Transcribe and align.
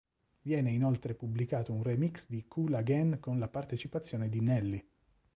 Viene 0.41 0.71
inoltre 0.71 1.13
pubblicato 1.13 1.71
un 1.73 1.83
remix 1.83 2.27
di 2.27 2.45
"Cool 2.47 2.73
Again" 2.73 3.19
con 3.19 3.37
la 3.37 3.47
partecipazione 3.47 4.29
di 4.29 4.41
Nelly. 4.41 4.83